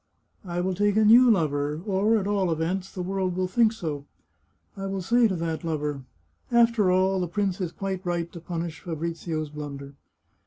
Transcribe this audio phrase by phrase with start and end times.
[0.45, 4.05] "I will take a new lover, or, at all events, the world will think so.
[4.75, 8.79] I will say to that lover:* After all, the prince is quite right to punish
[8.79, 9.93] Fabrizio's blunder.